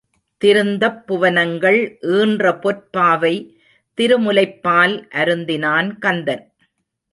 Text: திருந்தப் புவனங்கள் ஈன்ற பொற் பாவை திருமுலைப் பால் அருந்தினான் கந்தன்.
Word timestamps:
திருந்தப் 0.41 1.07
புவனங்கள் 1.07 1.77
ஈன்ற 2.13 2.53
பொற் 2.55 2.87
பாவை 2.91 3.33
திருமுலைப் 3.97 4.59
பால் 4.61 5.07
அருந்தினான் 5.13 5.97
கந்தன். 5.97 6.45